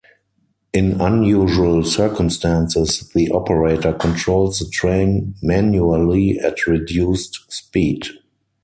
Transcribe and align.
In 0.73 0.99
unusual 0.99 1.83
circumstances 1.83 3.11
the 3.13 3.29
operator 3.29 3.93
controls 3.93 4.57
the 4.57 4.67
train 4.67 5.35
manually 5.43 6.39
at 6.39 6.65
reduced 6.65 7.41
speed. 7.53 8.05